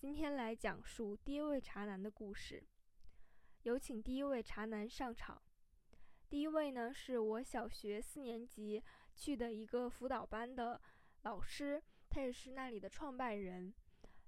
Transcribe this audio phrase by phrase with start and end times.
[0.00, 2.64] 今天来讲述第一位茶男的故事。
[3.64, 5.42] 有请第一位茶男上场。
[6.30, 8.82] 第一位呢，是我小学四年级
[9.14, 10.80] 去的一个辅导班的
[11.24, 13.74] 老师，他也是那里的创办人。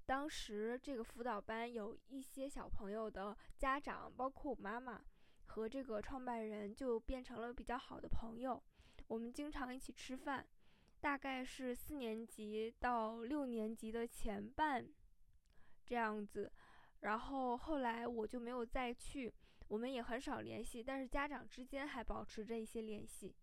[0.05, 5.03] 当时这个辅导班有一些小朋友的家长，包括我妈妈
[5.47, 8.63] 和这个创办人就变成了比较好的朋友。
[9.07, 10.47] 我们经常一起吃饭，
[11.01, 14.87] 大概是四年级到六年级的前半
[15.93, 16.51] 这样子。
[17.01, 19.31] 然后后来我就没有再去，
[19.69, 23.37] 我们也很少联系，但是家长之间还保持着一些联系。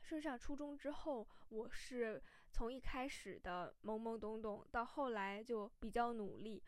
[0.00, 2.22] 升上初中之后，我是
[2.52, 6.62] 从一开始的懵懵懂懂，到后来就比较努力。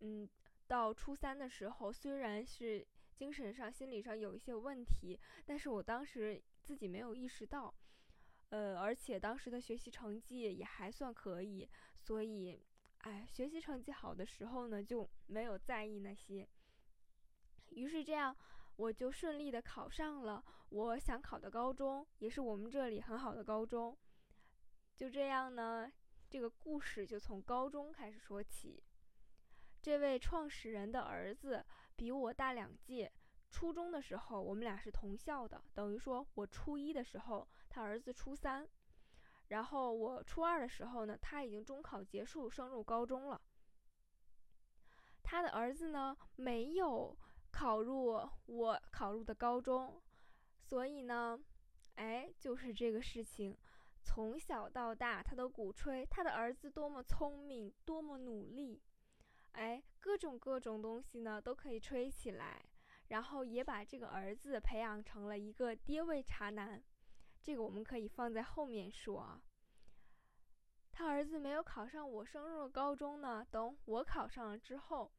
[0.00, 0.28] 嗯，
[0.66, 7.74] 到初三的时候，虽然是精神上、心理上有一些问题，但是我当时自己没有意识到。
[8.50, 11.66] 呃，而且当时的学习成绩也还算可以，
[11.96, 12.60] 所以。
[13.02, 16.48] 哎，学习成绩好的时候呢，就没有在意那些。
[17.70, 18.36] 于是这样，
[18.76, 23.96] 我就顺利的考上了我想考的高中，也是我们这里很好的高中。
[24.96, 25.90] 就这样呢，
[26.28, 28.82] 这个故事就从高中开始说起。
[29.80, 31.64] 这位创始人的儿子
[31.96, 33.10] 比我大两届，
[33.50, 38.68] 初中的时候我们俩是同校的，等于说我初一的时候，他儿子初三。
[39.50, 43.40] 然后我初二的时候呢，他已经中考结束，升入高中了。
[45.24, 47.16] 他的儿子呢，没有
[47.50, 50.00] 考入我考入的高中，
[50.60, 51.36] 所以呢，
[51.96, 53.58] 哎，就是这个事情，
[54.04, 58.80] 从小到大，他都鼓吹他的儿子多么聪明，多么努力，
[59.52, 62.64] 哎，各种各种东西呢都可以吹起来，
[63.08, 66.80] 然后也把这个儿子培养成了一个爹味茶男。
[67.42, 69.40] 这个我们可以放在后面说啊。
[70.92, 75.10] 他儿子没有考上我升入了高中呢，等我考上了之后，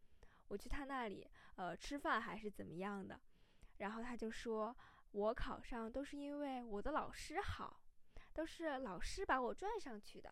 [0.47, 3.19] 我去他那里，呃，吃饭还是怎么样的，
[3.77, 4.75] 然后他就说
[5.11, 7.81] 我考上都是因为我的老师好，
[8.33, 10.31] 都是老师把我拽上去的。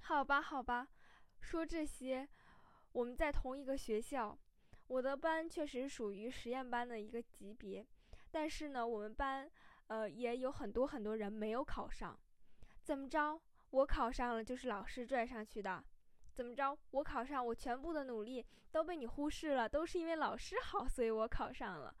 [0.00, 0.88] 好吧，好吧，
[1.40, 2.28] 说这些，
[2.92, 4.38] 我们在同一个学校。
[4.88, 7.86] 我的班确实属于实验班的一个级别，
[8.30, 9.48] 但是呢，我们班
[9.90, 12.16] 呃也有很多很多人没有考上。
[12.84, 13.40] 怎么着？
[13.70, 15.84] 我考上了就是老师拽上去的，
[16.32, 16.78] 怎么着？
[16.92, 21.94] 我考上，我全部的努力都被你忽视了，都是因为老师好，所以我考上了。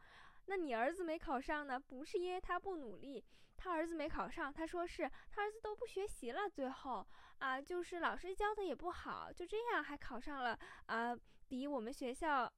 [0.46, 1.78] 那你儿子没考上呢？
[1.78, 3.24] 不是因为他不努力，
[3.56, 7.06] 他儿子没考上，他说是他儿子都不学习了，最后
[7.38, 11.16] 啊，就是老师教的也不好，就这样还考上了啊，
[11.48, 12.50] 比我们学校。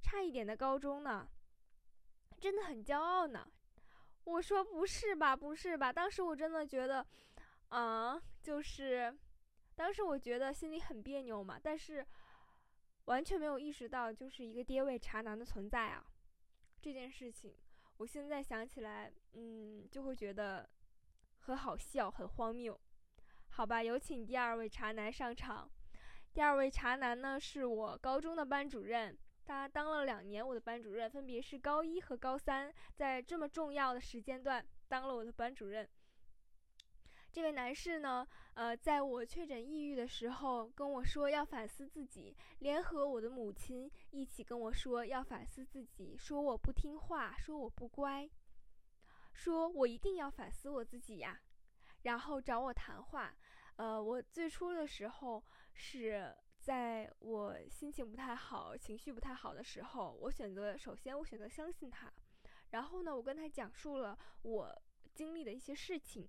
[0.00, 1.28] 差一点的高中呢，
[2.40, 3.46] 真的很骄傲呢。
[4.28, 5.90] 我说不是吧，不是吧？
[5.90, 7.04] 当时我真的觉得，
[7.70, 9.16] 啊，就是，
[9.74, 11.58] 当时我觉得心里很别扭嘛。
[11.62, 12.06] 但是
[13.06, 16.04] 完全没有意识到，就是一个爹味茶男的存在啊。
[16.78, 17.56] 这件事情，
[17.96, 20.68] 我现在想起来，嗯，就会觉得
[21.40, 22.78] 很好笑，很荒谬。
[23.48, 25.70] 好吧，有请第二位茶男上场。
[26.34, 29.18] 第二位茶男呢，是我高中的班主任。
[29.48, 35.88] 他当了两年我的班主任，分别是高一和高三，在这么重要的时间段当了我的班主任。
[37.32, 48.28] 这位男士呢，呃，在我确诊抑郁的时候跟我说要反思自己，联合我的母亲一起跟我说要反思自己，说我不听话，说我不乖，
[49.32, 51.40] 说我一定要反思我自己呀，
[52.02, 53.34] 然后找我谈话。
[53.76, 55.42] 呃，我最初的时候
[55.72, 56.36] 是。
[56.60, 62.12] 在我心情不太好、情绪不太好的时候，我选择首先我选择相信他，
[62.70, 64.82] 然后呢，我跟他讲述了我
[65.14, 66.28] 经历的一些事情，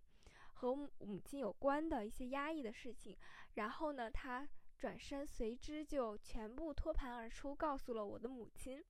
[0.53, 3.17] 和母亲有关的一些压抑的事情，
[3.55, 4.47] 然后呢，他
[4.77, 8.81] 转身随之就全部托盘而出，告诉了我的母亲。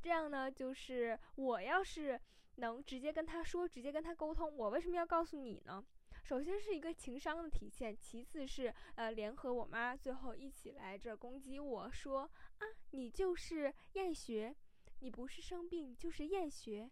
[0.00, 2.18] 这样呢，就是我要是
[2.56, 5.84] 能直接跟他说，直接跟他沟通，我为什么要告诉你呢？
[6.26, 12.28] 首先是一个情商的体现，其次是呃联合我妈，最后一起来这攻击我说
[12.58, 14.52] 啊，你就是厌学，
[14.98, 16.90] 你不是生病就是厌学，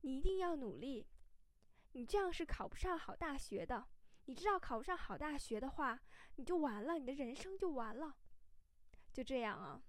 [0.00, 1.06] 你一定要努力，
[1.92, 3.86] 你这样是考不上好大学的，
[4.24, 6.02] 你知道考不上好大学的话，
[6.34, 8.16] 你就完了，你的人生就完了，
[9.12, 9.80] 就这样啊，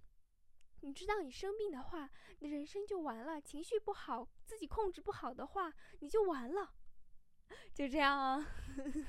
[0.81, 2.07] 你知道你生病的话，
[2.38, 6.75] 你的人生就完了，情绪不好，自己控制不好的话，你就完了。
[7.74, 8.47] 就这样啊，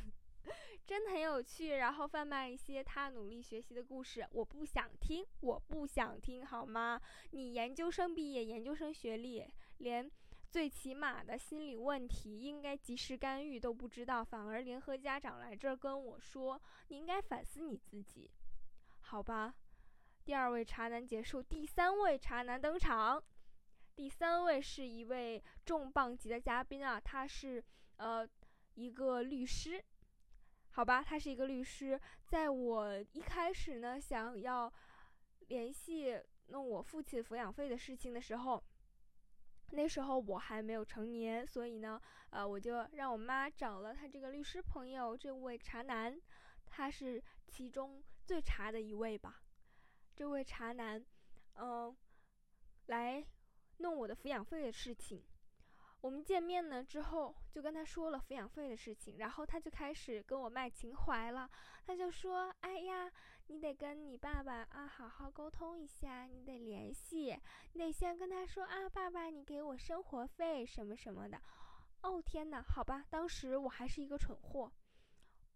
[0.87, 1.77] 真的很有趣。
[1.77, 7.01] 然后贩卖一些他努力学习的故事，我不想听，我不想听，好吗？
[7.31, 9.47] 你研究生毕业，研究生学历，
[9.79, 10.11] 连
[10.49, 18.31] 最起码的心理问题应该及时干预都不知道，反而联合家长来这儿跟我说，你应该反思你自己。
[19.01, 19.55] 好吧，
[20.25, 23.23] 第二位茶男结束，第三位茶男登场。
[23.95, 27.65] 第三位是一位重磅级的嘉宾啊，他是
[27.97, 28.29] 呃
[28.75, 29.83] 一个律师，
[30.71, 32.01] 好吧，他是一个律师。
[32.27, 34.73] 在我一开始呢想要
[35.49, 38.63] 联系弄我父亲抚养费的事情的时候，
[39.71, 42.01] 那时候我还没有成年，所以呢，
[42.31, 46.21] 呃，我就让我妈找了他这个律师朋友，这位茶男，
[46.67, 49.43] 他是其中最茶的一位吧。
[50.15, 51.05] 这位茶男，
[51.55, 51.97] 嗯，
[52.87, 53.25] 来。
[53.79, 55.23] 弄我的抚养费的事情，
[56.01, 61.51] 我们见面呢之后就跟他说了抚养费的事情，然后他就开始跟我卖情怀了。
[61.85, 63.11] 他就说：“哎呀，
[63.49, 67.37] 你得跟你爸爸啊好好沟通一下，你得联系，
[67.73, 71.41] 你得先跟他说啊，爸爸，你给我生活费什么什么的。”
[72.03, 74.71] 哦天哪，好吧，当时我还是一个蠢货，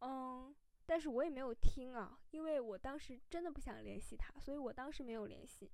[0.01, 0.53] 嗯，
[0.85, 5.71] 但是我也没有听啊，因为我当时真的不想联系他，所以我当时没有联系。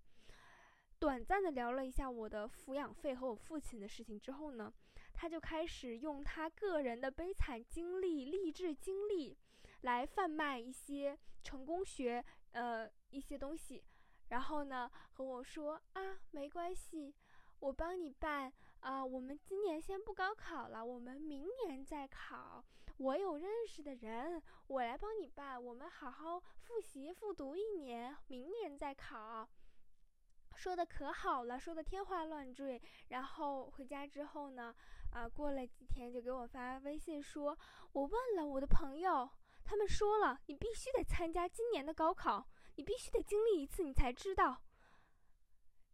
[0.99, 4.73] 短暂的聊了一下我的抚养费和我父亲的事情之后呢，
[5.13, 9.37] 他就开始用他个人的悲惨经历、励志经历，
[9.83, 13.85] 来贩卖一些成功学，呃，一些东西。
[14.29, 17.15] 然后呢，和我说啊，没关系，
[17.61, 19.05] 我帮你办啊。
[19.05, 22.65] 我们今年先不高考了，我们明年再考。
[22.97, 25.63] 我有认识的人，我来帮你办。
[25.63, 29.49] 我们好好复习复读一年，明年再考。
[30.57, 32.81] 说的可好了，说的天花乱坠。
[33.09, 34.75] 然后回家之后呢，
[35.13, 37.57] 啊，过了几天就给我发微信说，
[37.93, 39.31] 我问了我的朋友，
[39.65, 44.63] 他们说了，你必须得参加今年的高考，你必须得经历一次，你才知道。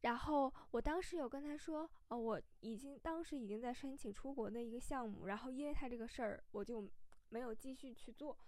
[0.02, 6.88] 然后我当时有跟他说，哦，我已经当时已经在申请出国的一个项目，然后因为他这个事儿，我就
[7.28, 8.38] 没有继续去做。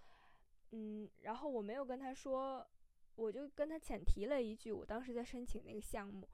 [0.71, 2.65] 嗯，然后我没有跟他说。
[3.15, 6.29] 我就跟他浅提了一句，我当时在申请那个项目，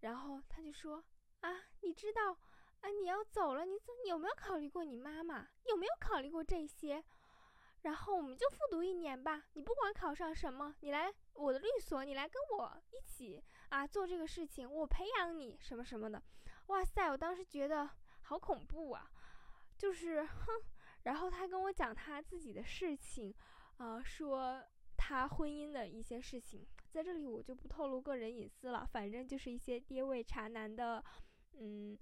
[0.00, 1.02] 然后他就说
[1.40, 2.32] 啊，你知道
[2.80, 5.48] 啊，你要走了，你怎你有没有考虑过你妈妈？
[5.64, 7.02] 有没有考虑过这些？
[7.82, 16.22] 然后我们就复读一年吧，你不管考上什么，你来我的律所，你来跟我一起啊做这个事情，我培养你什么什么的。
[16.66, 17.88] 哇塞，我当时觉得
[18.22, 19.10] 好恐怖啊，
[19.76, 20.60] 就是哼。
[21.04, 23.34] 然后他跟我讲他自己的事情，
[23.78, 24.62] 啊说。
[25.08, 28.86] 他婚姻的一些事情，在这里我就不透露个人隐私了。
[28.92, 31.02] 反正就是一些爹味茶男的，
[31.52, 31.98] 嗯，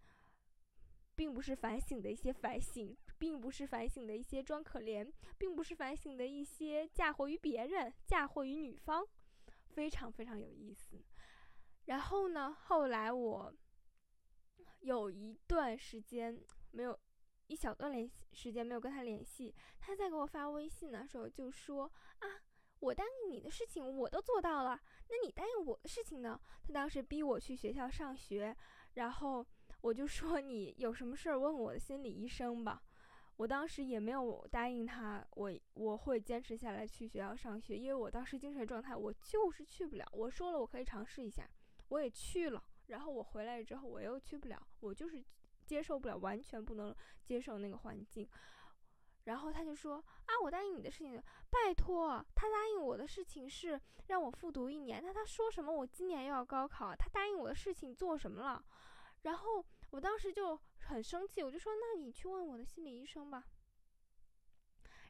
[1.14, 5.08] 并不是反省的一些反省，并不是反省的一些装可怜，
[5.38, 9.06] 并不是反省的一些嫁祸于别人、嫁祸于女方，
[9.68, 11.00] 非常非常有意思。
[11.84, 13.54] 然后呢，后来我
[14.80, 16.36] 有一段时间
[16.72, 16.98] 没有
[17.46, 21.84] 一小段联系时间没有跟他联系，他在给我发微信的时候就说
[22.18, 22.42] 啊。
[22.86, 26.40] 我答应你的事情我都做到了，那你答应我的事情呢？
[26.62, 28.56] 他当时逼我去学校上学，
[28.94, 29.44] 然后
[29.80, 32.80] 我就说你有什么事儿问我的心理医生吧。
[33.38, 40.08] 我当时也没有答应他，我我会坚持下来去学校上学，因为我当时精神状态我就是去不了。
[40.12, 41.44] 我说了我可以尝试一下，
[41.88, 45.20] 我也去了，然后我回来之后我又去不了，我就是
[45.66, 46.94] 接受不了，完全不能
[47.24, 48.28] 接受那个环境。
[49.26, 51.20] 然后他就说啊，我答应你的事情，
[51.50, 55.02] 拜托，他答应我的事情是让我复读一年。
[55.04, 55.72] 那他说什么？
[55.72, 58.64] 我今年又要高考，他答应我的事情做什么了？
[59.22, 63.44] 然后我当时就很生气，我就说，那你去问我的心理医生吧。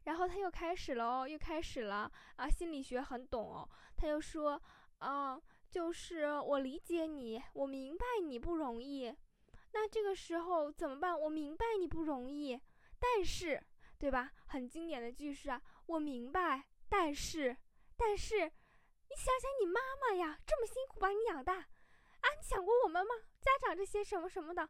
[0.05, 3.69] 然后他又开始了哦，又开始了啊，心理学很懂哦。
[3.97, 4.61] 他又说，
[4.99, 5.39] 啊，
[5.69, 9.15] 就是我理解你，我明白你不容易。
[9.73, 11.21] 那这个时候怎么办？
[11.21, 12.59] 我明白你不容易，
[12.99, 13.63] 但是。
[13.99, 14.31] 对吧？
[14.47, 15.63] 很经典的句式啊！
[15.87, 17.57] 我明白，但是，
[17.97, 23.15] 但是，你想想你妈妈呀，这么辛苦把你养大，啊，你想过我们吗？
[23.41, 24.69] 家长这些什么什么的，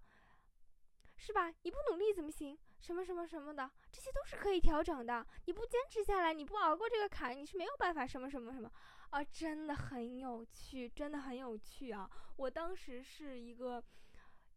[1.16, 1.52] 是吧？
[1.62, 2.56] 你不努力怎么行？
[2.78, 5.26] 什么什么什么的，这些都是可以调整的。
[5.47, 8.71] 你不坚持下来，你不熬过这个坎，你是没有办法什么什么什么
[9.11, 9.25] 啊！
[9.25, 12.09] 真的很有趣，真的很有趣啊！
[12.37, 13.83] 我当时是一个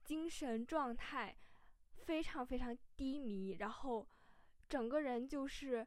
[0.03, 1.35] 精神状态
[2.05, 4.07] 非常非常低迷，然后。
[4.69, 5.85] 整个人就是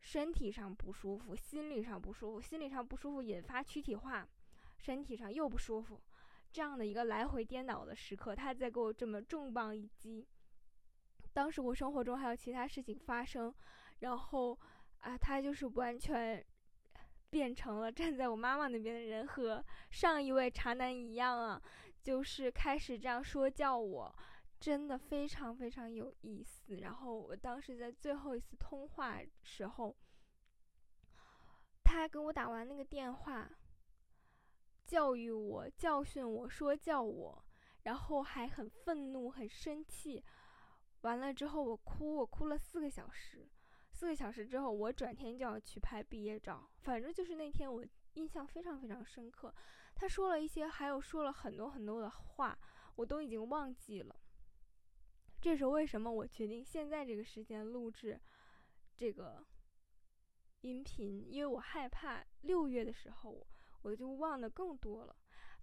[0.00, 4.28] 身体上不舒服，心理上不舒服，心理上不舒服引发躯体化，
[4.76, 5.98] 身体上又不舒服，
[6.52, 10.26] 这样的一个来回颠倒的时刻，他在给我这么重磅一击。
[11.32, 13.54] 当时我生活中还有其他事情发生，
[14.00, 14.58] 然后
[14.98, 16.44] 啊，他就是完全
[17.30, 21.62] 变成了站在我妈妈那边的人，和上一位茶男一样啊，
[22.02, 24.14] 就是开始这样说教我。
[24.64, 26.76] 真的非常非常有意思。
[26.76, 29.94] 然后我当时在最后一次通话时候，
[31.84, 33.46] 他给我打完那个电话，
[34.86, 37.44] 教育我、教训我、说教我，
[37.82, 40.24] 然后还很愤怒、很生气。
[41.02, 43.46] 完了之后，我哭，我哭了四个小时。
[43.92, 46.66] 四个小时之后，我转天就要去拍毕业照。
[46.78, 49.54] 反正就是那天，我印象非常非常深刻。
[49.94, 52.58] 他说了一些，还有说了很多很多的话，
[52.96, 54.16] 我都已经忘记了。
[55.44, 58.18] 这是为什么我决定现在这个时间录制
[58.96, 59.44] 这个
[60.62, 61.30] 音频？
[61.30, 63.46] 因为我害怕六月的时候
[63.82, 65.14] 我就忘的更多了。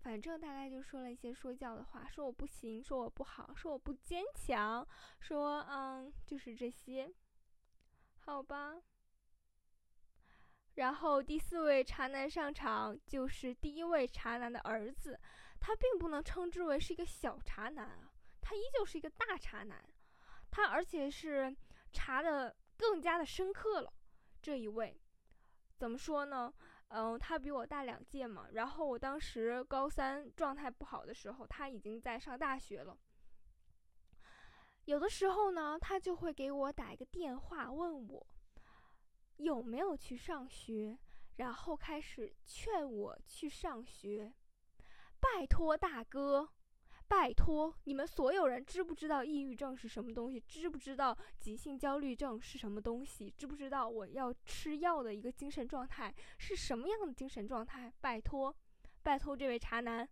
[0.03, 4.87] 反正大概就说了一些说教的话，说我不行，说我不好，说我不坚强，
[5.19, 7.11] 说嗯，就是这些。
[8.19, 8.79] 好吧，
[10.75, 15.19] 然后第四位茶男上场，就是第一位茶男的儿子。
[15.59, 18.10] 他并不能称之为是一个小茶男啊，
[18.51, 19.81] 他依旧是一个大茶男。
[20.49, 21.55] 他而且是
[21.93, 23.93] 茶的更加的深刻了。
[24.41, 24.99] 这一位
[25.77, 26.53] 怎么说呢？
[26.89, 28.49] 嗯，他比我大两届嘛。
[28.51, 32.97] 然后我当时高三状态不好的时候，他已经在上大学了。
[34.83, 38.27] 有的时候呢，他就会给我打一个电话，问我
[39.37, 40.99] 有没有去上学，
[41.37, 44.33] 然后开始劝我去上学。
[45.21, 46.49] 拜托大哥，
[47.11, 50.39] 拜托你们所有人，知不知道抑郁症是什么东西？
[50.47, 53.29] 知不知道急性焦虑症是什么东西？
[53.37, 57.93] 知不知道我要吃药的一个精神状态是什么样的精神状态？
[57.99, 58.55] 拜托，
[59.03, 60.07] 拜托这位茶男。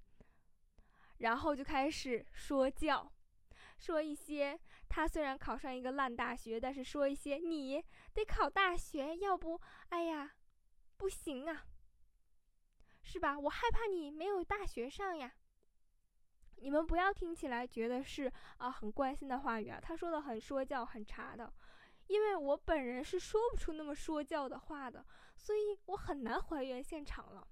[1.20, 3.10] 然后就开始说教。
[3.78, 7.82] 说一些，他虽然考上一个烂大学，但是说一些你
[8.14, 10.36] 得考大学，要不，哎呀，
[10.98, 11.66] 不行啊，
[13.04, 13.40] 是吧？
[13.40, 15.34] 我害怕你没有大学上呀。
[16.62, 21.52] 你们不要听起来觉得是啊很关心的话语啊，他说的很说教很茶的，
[22.08, 25.06] 因为我本人是说不出那么说教的话的，
[25.38, 27.48] 所以我很难还原现场了。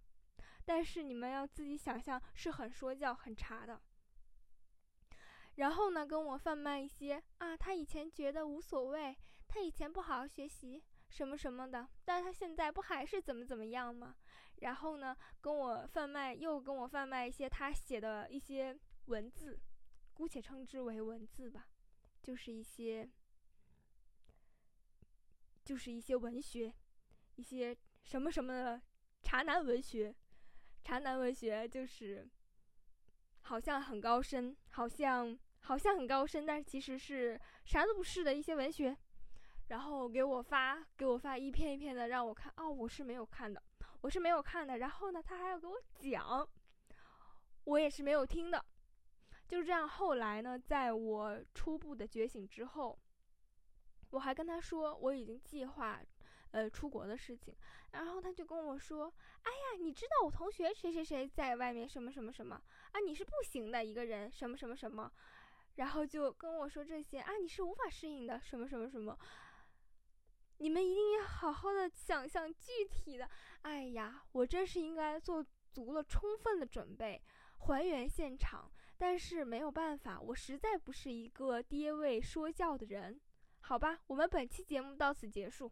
[0.65, 3.81] 但是你们要自己想象，是很说教很茶的。
[5.55, 14.13] 然后呢，跟我贩卖一些啊，他以前觉得无所谓，他以前不好好学习什么什么的，但他现在不还是怎么怎么样吗？
[14.57, 19.59] 然后呢，跟我贩卖，又跟我贩卖一些他写的一些文字，
[20.13, 21.67] 姑且称之为文字吧，
[22.21, 23.09] 就是一些，
[25.65, 26.73] 就是一些文学，
[27.35, 28.81] 一些什么什么的
[29.21, 30.15] 茶男文学，
[30.83, 32.29] 茶男文学就是
[33.41, 35.37] 好像很高深，好像。
[35.61, 38.95] 好像很高深，但是其实是啥都不是的一些文学，
[39.67, 42.53] 然后给我发，给我发一篇一篇的让我看。
[42.55, 43.61] 哦，我是没有看的，
[43.99, 44.77] 我是没有看的。
[44.77, 46.47] 然后呢，他还要给我讲，
[47.65, 48.63] 我也是没有听的。
[49.47, 49.87] 就是这样。
[49.87, 52.99] 后来呢，在我初步的觉醒之后，
[54.11, 55.99] 我还跟他说我已经计划。
[56.51, 57.53] 呃，出国的事情，
[57.91, 59.13] 然后他就跟我说
[59.43, 62.55] ：“哎呀，你知道我同学谁谁谁在外面什么什么什么
[62.93, 62.99] 啊？
[63.05, 65.11] 你是不行的一个人，什么什么什么。”
[65.75, 69.19] 然后就跟我说这些啊，你是无法适应的，什么什么什么。
[70.59, 73.29] 你们一定要好好的想象具体的。
[73.63, 77.21] 哎呀，我真是应该做足了充分的准备，
[77.57, 78.71] 还原现场。
[78.97, 83.19] 但是没有办法，我实在不是一个爹味说教的人。
[83.59, 85.71] 好吧，我们本期节目到此结束。